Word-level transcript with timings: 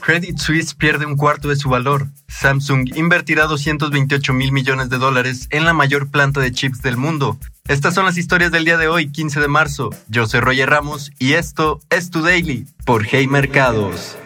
Credit 0.00 0.38
Suisse 0.38 0.74
pierde 0.74 1.06
un 1.06 1.16
cuarto 1.16 1.48
de 1.48 1.56
su 1.56 1.68
valor. 1.68 2.08
Samsung 2.28 2.96
invertirá 2.96 3.44
228 3.46 4.32
mil 4.32 4.50
millones 4.50 4.88
de 4.88 4.98
dólares 4.98 5.46
en 5.50 5.64
la 5.64 5.72
mayor 5.72 6.10
planta 6.10 6.40
de 6.40 6.52
chips 6.52 6.82
del 6.82 6.96
mundo. 6.96 7.38
Estas 7.68 7.94
son 7.94 8.06
las 8.06 8.16
historias 8.16 8.50
del 8.50 8.64
día 8.64 8.78
de 8.78 8.88
hoy, 8.88 9.12
15 9.12 9.40
de 9.40 9.48
marzo. 9.48 9.90
Yo 10.08 10.26
soy 10.26 10.40
Roger 10.40 10.70
Ramos 10.70 11.12
y 11.18 11.34
esto 11.34 11.80
es 11.90 12.10
Tu 12.10 12.22
Daily 12.22 12.66
por 12.84 13.04
Hey 13.04 13.26
Mercados. 13.26 14.16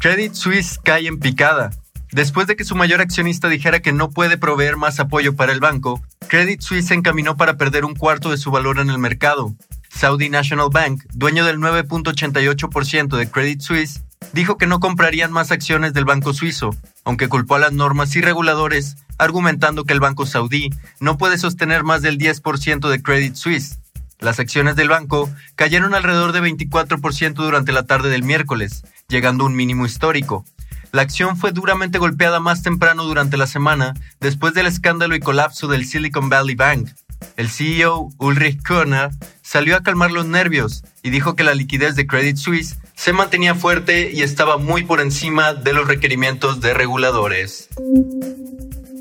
Credit 0.00 0.32
Suisse 0.32 0.78
cae 0.82 1.08
en 1.08 1.18
picada. 1.18 1.70
Después 2.12 2.46
de 2.46 2.56
que 2.56 2.64
su 2.64 2.74
mayor 2.74 3.00
accionista 3.00 3.48
dijera 3.48 3.80
que 3.80 3.92
no 3.92 4.10
puede 4.10 4.38
proveer 4.38 4.76
más 4.76 4.98
apoyo 4.98 5.36
para 5.36 5.52
el 5.52 5.60
banco, 5.60 6.02
Credit 6.28 6.60
Suisse 6.60 6.86
se 6.86 6.94
encaminó 6.94 7.36
para 7.36 7.56
perder 7.56 7.84
un 7.84 7.94
cuarto 7.94 8.30
de 8.30 8.38
su 8.38 8.50
valor 8.50 8.78
en 8.78 8.90
el 8.90 8.98
mercado. 8.98 9.54
Saudi 9.90 10.28
National 10.28 10.70
Bank, 10.72 11.02
dueño 11.12 11.44
del 11.44 11.58
9.88% 11.58 13.16
de 13.16 13.30
Credit 13.30 13.60
Suisse, 13.60 14.02
dijo 14.32 14.56
que 14.56 14.66
no 14.66 14.80
comprarían 14.80 15.32
más 15.32 15.50
acciones 15.50 15.92
del 15.92 16.04
banco 16.04 16.32
suizo, 16.32 16.74
aunque 17.04 17.28
culpó 17.28 17.56
a 17.56 17.58
las 17.58 17.72
normas 17.72 18.14
y 18.16 18.20
reguladores, 18.20 18.96
argumentando 19.18 19.84
que 19.84 19.92
el 19.92 20.00
banco 20.00 20.26
saudí 20.26 20.70
no 21.00 21.18
puede 21.18 21.38
sostener 21.38 21.84
más 21.84 22.02
del 22.02 22.18
10% 22.18 22.88
de 22.88 23.02
Credit 23.02 23.34
Suisse. 23.34 23.78
Las 24.18 24.38
acciones 24.38 24.76
del 24.76 24.88
banco 24.88 25.30
cayeron 25.56 25.94
alrededor 25.94 26.32
de 26.32 26.42
24% 26.42 27.34
durante 27.34 27.72
la 27.72 27.84
tarde 27.84 28.10
del 28.10 28.22
miércoles, 28.22 28.82
llegando 29.08 29.44
a 29.44 29.46
un 29.46 29.56
mínimo 29.56 29.86
histórico. 29.86 30.44
La 30.92 31.02
acción 31.02 31.36
fue 31.36 31.52
duramente 31.52 31.98
golpeada 31.98 32.40
más 32.40 32.62
temprano 32.62 33.04
durante 33.04 33.36
la 33.36 33.46
semana 33.46 33.94
después 34.20 34.54
del 34.54 34.66
escándalo 34.66 35.14
y 35.14 35.20
colapso 35.20 35.68
del 35.68 35.86
Silicon 35.86 36.28
Valley 36.28 36.54
Bank. 36.54 36.90
El 37.36 37.48
CEO 37.48 38.10
Ulrich 38.18 38.60
Körner 38.62 39.10
salió 39.42 39.76
a 39.76 39.82
calmar 39.82 40.10
los 40.10 40.26
nervios 40.26 40.82
y 41.02 41.10
dijo 41.10 41.36
que 41.36 41.44
la 41.44 41.54
liquidez 41.54 41.94
de 41.94 42.06
Credit 42.06 42.36
Suisse 42.36 42.78
se 43.00 43.14
mantenía 43.14 43.54
fuerte 43.54 44.10
y 44.12 44.20
estaba 44.20 44.58
muy 44.58 44.84
por 44.84 45.00
encima 45.00 45.54
de 45.54 45.72
los 45.72 45.88
requerimientos 45.88 46.60
de 46.60 46.74
reguladores. 46.74 47.70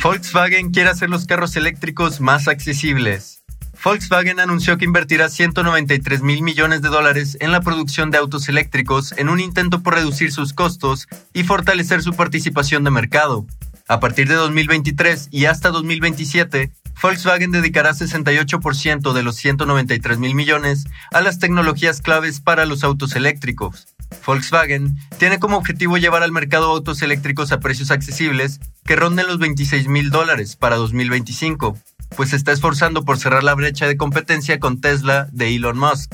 Volkswagen 0.00 0.70
quiere 0.70 0.90
hacer 0.90 1.10
los 1.10 1.26
carros 1.26 1.56
eléctricos 1.56 2.20
más 2.20 2.46
accesibles. 2.46 3.42
Volkswagen 3.82 4.38
anunció 4.38 4.78
que 4.78 4.84
invertirá 4.84 5.28
193 5.28 6.22
mil 6.22 6.40
millones 6.42 6.82
de 6.82 6.88
dólares 6.88 7.36
en 7.40 7.50
la 7.50 7.62
producción 7.62 8.12
de 8.12 8.18
autos 8.18 8.48
eléctricos 8.48 9.12
en 9.18 9.28
un 9.28 9.40
intento 9.40 9.82
por 9.82 9.94
reducir 9.94 10.30
sus 10.30 10.52
costos 10.52 11.08
y 11.32 11.42
fortalecer 11.42 12.00
su 12.00 12.14
participación 12.14 12.84
de 12.84 12.92
mercado. 12.92 13.44
A 13.88 13.98
partir 13.98 14.28
de 14.28 14.36
2023 14.36 15.30
y 15.32 15.46
hasta 15.46 15.70
2027, 15.70 16.70
Volkswagen 17.02 17.50
dedicará 17.50 17.92
68% 17.92 19.12
de 19.14 19.22
los 19.22 19.36
193 19.36 20.18
mil 20.18 20.34
millones 20.34 20.84
a 21.12 21.22
las 21.22 21.38
tecnologías 21.38 22.02
claves 22.02 22.40
para 22.40 22.66
los 22.66 22.84
autos 22.84 23.16
eléctricos. 23.16 23.88
Volkswagen 24.26 24.98
tiene 25.18 25.38
como 25.38 25.56
objetivo 25.56 25.96
llevar 25.96 26.22
al 26.22 26.32
mercado 26.32 26.70
autos 26.70 27.00
eléctricos 27.00 27.52
a 27.52 27.60
precios 27.60 27.90
accesibles 27.90 28.60
que 28.84 28.96
ronden 28.96 29.28
los 29.28 29.38
26 29.38 29.88
mil 29.88 30.10
dólares 30.10 30.56
para 30.56 30.76
2025, 30.76 31.78
pues 32.16 32.34
está 32.34 32.52
esforzando 32.52 33.04
por 33.04 33.18
cerrar 33.18 33.44
la 33.44 33.54
brecha 33.54 33.86
de 33.86 33.96
competencia 33.96 34.60
con 34.60 34.80
Tesla 34.80 35.28
de 35.32 35.54
Elon 35.54 35.78
Musk. 35.78 36.12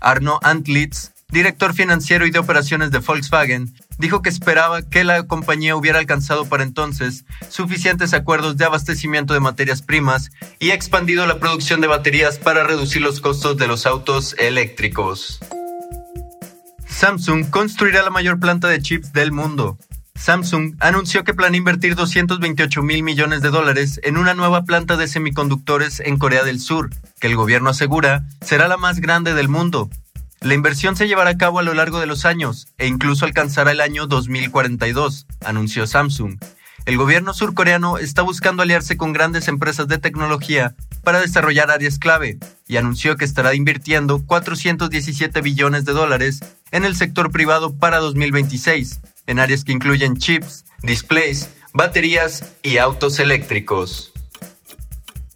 Arno 0.00 0.38
Antlitz, 0.42 1.12
director 1.30 1.74
financiero 1.74 2.26
y 2.26 2.30
de 2.30 2.38
operaciones 2.38 2.90
de 2.90 2.98
Volkswagen, 2.98 3.74
dijo 3.98 4.22
que 4.22 4.28
esperaba 4.28 4.82
que 4.82 5.04
la 5.04 5.22
compañía 5.24 5.76
hubiera 5.76 5.98
alcanzado 5.98 6.46
para 6.46 6.62
entonces 6.62 7.24
suficientes 7.48 8.14
acuerdos 8.14 8.56
de 8.56 8.64
abastecimiento 8.64 9.34
de 9.34 9.40
materias 9.40 9.82
primas 9.82 10.30
y 10.58 10.70
expandido 10.70 11.26
la 11.26 11.38
producción 11.38 11.80
de 11.80 11.86
baterías 11.86 12.38
para 12.38 12.64
reducir 12.64 13.02
los 13.02 13.20
costos 13.20 13.56
de 13.56 13.66
los 13.66 13.86
autos 13.86 14.34
eléctricos. 14.38 15.40
Samsung 16.86 17.48
construirá 17.48 18.02
la 18.02 18.10
mayor 18.10 18.38
planta 18.38 18.68
de 18.68 18.82
chips 18.82 19.12
del 19.12 19.32
mundo. 19.32 19.78
Samsung 20.16 20.74
anunció 20.80 21.24
que 21.24 21.32
planea 21.32 21.56
invertir 21.56 21.94
228 21.94 22.82
mil 22.82 23.02
millones 23.02 23.40
de 23.40 23.48
dólares 23.48 24.00
en 24.02 24.18
una 24.18 24.34
nueva 24.34 24.64
planta 24.64 24.98
de 24.98 25.08
semiconductores 25.08 26.00
en 26.00 26.18
Corea 26.18 26.44
del 26.44 26.60
Sur, 26.60 26.90
que 27.20 27.28
el 27.28 27.36
gobierno 27.36 27.70
asegura 27.70 28.26
será 28.42 28.68
la 28.68 28.76
más 28.76 29.00
grande 29.00 29.32
del 29.32 29.48
mundo. 29.48 29.88
La 30.42 30.54
inversión 30.54 30.96
se 30.96 31.06
llevará 31.06 31.30
a 31.30 31.36
cabo 31.36 31.58
a 31.58 31.62
lo 31.62 31.74
largo 31.74 32.00
de 32.00 32.06
los 32.06 32.24
años 32.24 32.68
e 32.78 32.86
incluso 32.86 33.26
alcanzará 33.26 33.72
el 33.72 33.80
año 33.82 34.06
2042, 34.06 35.26
anunció 35.44 35.86
Samsung. 35.86 36.38
El 36.86 36.96
gobierno 36.96 37.34
surcoreano 37.34 37.98
está 37.98 38.22
buscando 38.22 38.62
aliarse 38.62 38.96
con 38.96 39.12
grandes 39.12 39.48
empresas 39.48 39.86
de 39.86 39.98
tecnología 39.98 40.74
para 41.04 41.20
desarrollar 41.20 41.70
áreas 41.70 41.98
clave 41.98 42.38
y 42.66 42.78
anunció 42.78 43.18
que 43.18 43.26
estará 43.26 43.54
invirtiendo 43.54 44.24
417 44.24 45.42
billones 45.42 45.84
de 45.84 45.92
dólares 45.92 46.40
en 46.70 46.86
el 46.86 46.96
sector 46.96 47.30
privado 47.30 47.76
para 47.76 47.98
2026, 47.98 49.00
en 49.26 49.40
áreas 49.40 49.62
que 49.62 49.72
incluyen 49.72 50.16
chips, 50.16 50.64
displays, 50.82 51.50
baterías 51.74 52.54
y 52.62 52.78
autos 52.78 53.20
eléctricos. 53.20 54.10